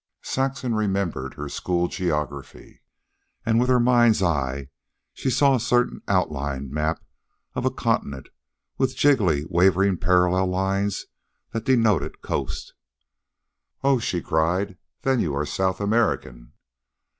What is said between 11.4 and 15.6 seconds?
that denoted coast. "Oh," she cried, "then you are